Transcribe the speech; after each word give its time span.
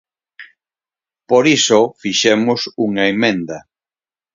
Por 1.29 1.43
iso 1.57 1.79
fixemos 2.01 2.59
unha 2.85 3.03
emenda. 3.13 3.57